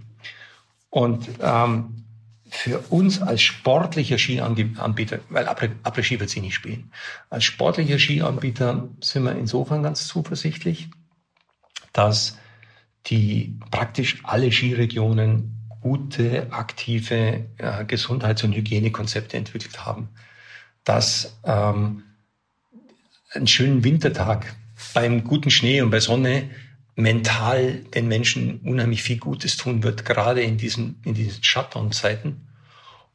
[0.91, 2.06] Und ähm,
[2.49, 6.93] für uns als sportlicher Skianbieter, weil Après-Ski wird sie nicht spielen,
[7.31, 10.89] als sportlicher Skianbieter sind wir insofern ganz zuversichtlich,
[11.93, 12.39] dass
[13.07, 20.09] die praktisch alle Skiregionen gute, aktive äh, Gesundheits- und Hygienekonzepte entwickelt haben.
[20.83, 22.03] Dass ähm,
[23.33, 24.57] einen schönen Wintertag
[24.95, 26.51] beim guten Schnee und bei Sonne
[26.97, 32.49] mental den Menschen unheimlich viel Gutes tun wird, gerade in diesen, in diesen Shutdown-Zeiten.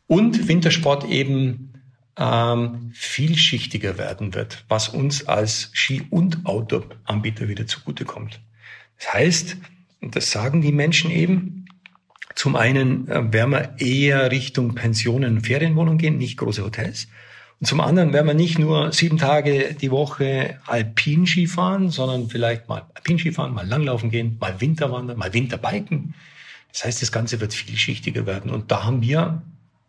[0.07, 1.73] Und Wintersport eben
[2.17, 8.39] ähm, vielschichtiger werden wird, was uns als Ski- und Outdoor-Anbieter wieder zugutekommt.
[8.97, 9.57] Das heißt,
[10.01, 11.65] und das sagen die Menschen eben.
[12.35, 17.07] Zum einen äh, werden wir eher Richtung Pensionen und Ferienwohnungen gehen, nicht große Hotels.
[17.61, 22.67] Und zum anderen werden wir nicht nur sieben Tage die Woche Alpinski fahren, sondern vielleicht
[22.67, 26.15] mal Alpinski fahren, mal Langlaufen gehen, mal Winterwandern, mal Winterbiken.
[26.73, 28.49] Das heißt, das Ganze wird vielschichtiger werden.
[28.49, 29.43] Und da haben wir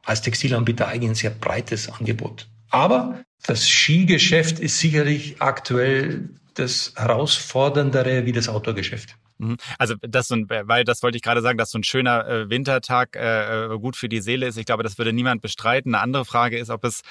[0.05, 2.47] als Textilanbieter eigentlich ein sehr breites Angebot.
[2.69, 9.17] Aber das Skigeschäft ist sicherlich aktuell das herausforderndere wie das Outdoor-Geschäft.
[9.43, 9.57] Mhm.
[9.79, 12.51] Also das so ein, weil das wollte ich gerade sagen, dass so ein schöner äh,
[12.51, 14.57] Wintertag äh, äh, gut für die Seele ist.
[14.57, 15.95] Ich glaube, das würde niemand bestreiten.
[15.95, 17.03] Eine andere Frage ist, ob es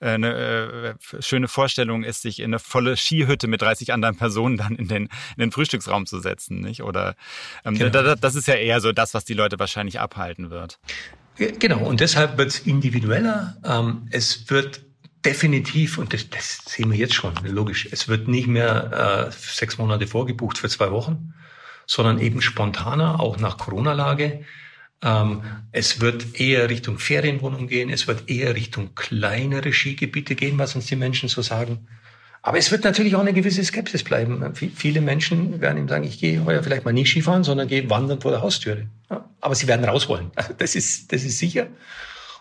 [0.00, 4.76] äh, eine schöne Vorstellung ist, sich in eine volle Skihütte mit 30 anderen Personen dann
[4.76, 6.82] in den, in den Frühstücksraum zu setzen, nicht?
[6.82, 7.14] Oder
[7.64, 7.90] ähm, genau.
[7.90, 10.78] da, das ist ja eher so das, was die Leute wahrscheinlich abhalten wird.
[11.36, 13.56] Genau, und deshalb wird es individueller.
[13.64, 14.82] Ähm, es wird
[15.24, 19.78] definitiv, und das, das sehen wir jetzt schon, logisch, es wird nicht mehr äh, sechs
[19.78, 21.34] Monate vorgebucht für zwei Wochen,
[21.88, 24.44] sondern eben spontaner, auch nach Corona-Lage.
[25.02, 30.76] Ähm, es wird eher Richtung Ferienwohnung gehen, es wird eher Richtung kleinere Skigebiete gehen, was
[30.76, 31.88] uns die Menschen so sagen.
[32.42, 34.54] Aber es wird natürlich auch eine gewisse Skepsis bleiben.
[34.54, 38.20] Viele Menschen werden ihm sagen, ich gehe heuer vielleicht mal nicht Skifahren, sondern gehe wandern
[38.20, 38.86] vor der Haustüre.
[39.10, 40.30] Ja, aber sie werden raus wollen.
[40.58, 41.66] Das ist, das ist sicher.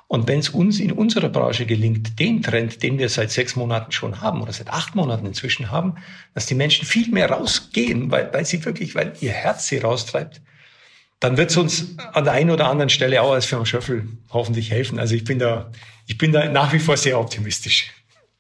[0.08, 3.92] Und wenn es uns in unserer Branche gelingt, den Trend, den wir seit sechs Monaten
[3.92, 5.96] schon haben oder seit acht Monaten inzwischen haben,
[6.34, 10.42] dass die Menschen viel mehr rausgehen, weil, weil sie wirklich, weil ihr Herz sie raustreibt,
[11.20, 14.72] dann wird es uns an der einen oder anderen Stelle auch als Firma Schöffel hoffentlich
[14.72, 14.98] helfen.
[14.98, 15.72] Also ich bin da,
[16.06, 17.92] ich bin da nach wie vor sehr optimistisch.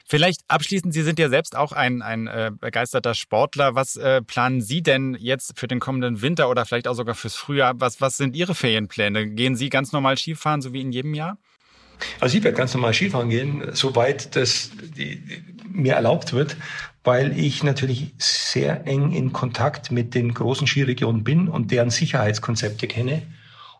[0.09, 3.75] Vielleicht abschließend, Sie sind ja selbst auch ein, ein äh, begeisterter Sportler.
[3.75, 7.35] Was äh, planen Sie denn jetzt für den kommenden Winter oder vielleicht auch sogar fürs
[7.35, 7.73] Frühjahr?
[7.81, 9.27] Was, was sind Ihre Ferienpläne?
[9.31, 11.37] Gehen Sie ganz normal Skifahren, so wie in jedem Jahr?
[12.19, 16.57] Also ich werde ganz normal Skifahren gehen, soweit das die, die, mir erlaubt wird,
[17.03, 22.87] weil ich natürlich sehr eng in Kontakt mit den großen Skiregionen bin und deren Sicherheitskonzepte
[22.87, 23.21] kenne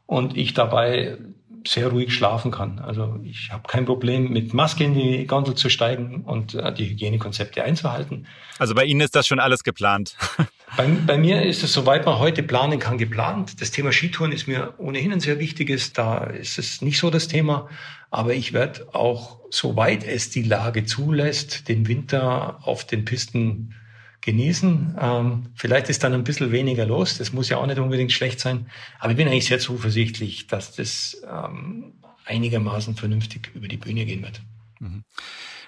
[0.05, 1.18] und ich dabei
[1.65, 2.80] sehr ruhig schlafen kann.
[2.80, 6.89] Also ich habe kein Problem, mit Maske in die Gondel zu steigen und äh, die
[6.89, 8.26] Hygienekonzepte einzuhalten.
[8.57, 10.15] Also bei Ihnen ist das schon alles geplant.
[10.78, 13.59] bei, bei, mir ist es, soweit man heute planen kann, geplant.
[13.59, 15.91] Das Thema Skitouren ist mir ohnehin ein sehr wichtiges.
[15.91, 17.67] Da ist es nicht so das Thema.
[18.11, 23.73] Aber ich werde auch, soweit es die Lage zulässt, den Winter auf den Pisten
[24.21, 24.95] genießen.
[24.99, 27.17] Ähm, vielleicht ist dann ein bisschen weniger los.
[27.17, 28.69] Das muss ja auch nicht unbedingt schlecht sein.
[28.99, 31.93] Aber ich bin eigentlich sehr zuversichtlich, dass das ähm,
[32.25, 34.41] einigermaßen vernünftig über die Bühne gehen wird.
[34.80, 35.03] Mhm.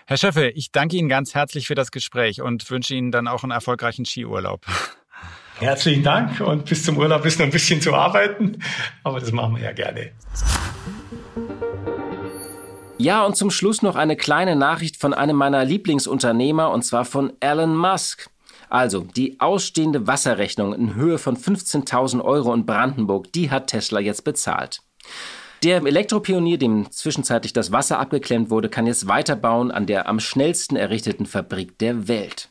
[0.05, 3.43] Herr Schöffel, ich danke Ihnen ganz herzlich für das Gespräch und wünsche Ihnen dann auch
[3.43, 4.65] einen erfolgreichen Skiurlaub.
[5.59, 8.59] Herzlichen Dank und bis zum Urlaub ist noch ein bisschen zu arbeiten,
[9.03, 10.11] aber das machen wir ja gerne.
[12.97, 17.33] Ja, und zum Schluss noch eine kleine Nachricht von einem meiner Lieblingsunternehmer, und zwar von
[17.41, 18.29] Elon Musk.
[18.69, 24.23] Also, die ausstehende Wasserrechnung in Höhe von 15.000 Euro in Brandenburg, die hat Tesla jetzt
[24.23, 24.81] bezahlt.
[25.63, 30.77] Der Elektropionier, dem zwischenzeitlich das Wasser abgeklemmt wurde, kann jetzt weiterbauen an der am schnellsten
[30.77, 32.49] errichteten Fabrik der Welt.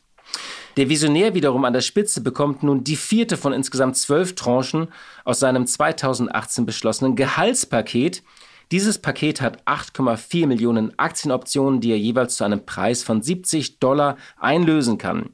[0.79, 4.87] Der Visionär wiederum an der Spitze bekommt nun die vierte von insgesamt zwölf Tranchen
[5.25, 8.23] aus seinem 2018 beschlossenen Gehaltspaket.
[8.71, 14.15] Dieses Paket hat 8,4 Millionen Aktienoptionen, die er jeweils zu einem Preis von 70 Dollar
[14.37, 15.31] einlösen kann.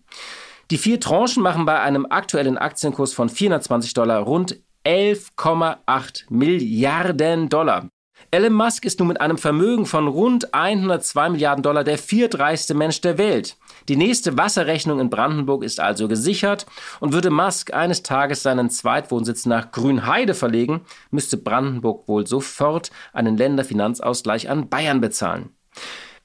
[0.72, 7.88] Die vier Tranchen machen bei einem aktuellen Aktienkurs von 420 Dollar rund 11,8 Milliarden Dollar.
[8.36, 12.99] Elon Musk ist nun mit einem Vermögen von rund 102 Milliarden Dollar der viertreichste Mensch
[12.99, 13.55] der Welt.
[13.88, 16.65] Die nächste Wasserrechnung in Brandenburg ist also gesichert
[16.99, 20.81] und würde Musk eines Tages seinen Zweitwohnsitz nach Grünheide verlegen,
[21.11, 25.51] müsste Brandenburg wohl sofort einen Länderfinanzausgleich an Bayern bezahlen.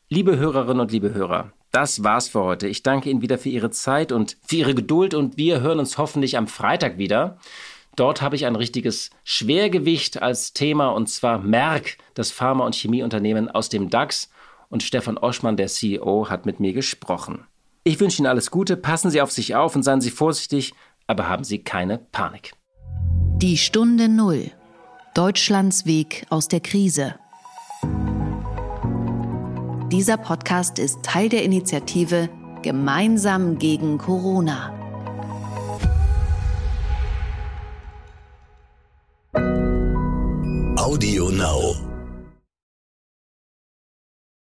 [0.08, 2.66] Liebe Hörerinnen und liebe Hörer, das war's für heute.
[2.66, 5.96] Ich danke Ihnen wieder für Ihre Zeit und für Ihre Geduld und wir hören uns
[5.96, 7.38] hoffentlich am Freitag wieder.
[8.00, 13.50] Dort habe ich ein richtiges Schwergewicht als Thema und zwar Merck, das Pharma- und Chemieunternehmen
[13.50, 14.30] aus dem DAX.
[14.70, 17.44] Und Stefan Oschmann, der CEO, hat mit mir gesprochen.
[17.84, 20.72] Ich wünsche Ihnen alles Gute, passen Sie auf sich auf und seien Sie vorsichtig,
[21.06, 22.54] aber haben Sie keine Panik.
[23.36, 24.50] Die Stunde Null.
[25.14, 27.16] Deutschlands Weg aus der Krise.
[29.92, 32.30] Dieser Podcast ist Teil der Initiative
[32.62, 34.79] Gemeinsam gegen Corona.
[40.90, 41.89] Audio Now.